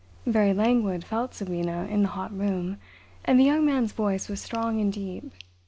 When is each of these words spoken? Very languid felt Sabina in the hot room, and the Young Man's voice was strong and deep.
Very 0.25 0.51
languid 0.51 1.03
felt 1.03 1.35
Sabina 1.35 1.85
in 1.85 2.01
the 2.01 2.07
hot 2.07 2.35
room, 2.35 2.79
and 3.23 3.39
the 3.39 3.43
Young 3.43 3.63
Man's 3.67 3.91
voice 3.91 4.29
was 4.29 4.41
strong 4.41 4.81
and 4.81 4.91
deep. 4.91 5.31